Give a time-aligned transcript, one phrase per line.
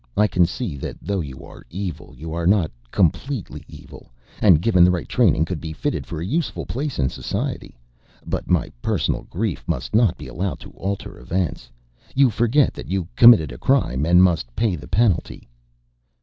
[0.17, 4.09] I can see that though you are evil you are not completely evil,
[4.41, 7.77] and given the right training could be fitted for a useful place in society.
[8.25, 11.69] But my personal grief must not be allowed to alter events:
[12.15, 15.47] you forget that you committed a crime and must pay the penalty."